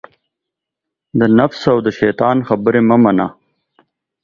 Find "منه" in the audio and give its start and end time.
3.03-3.27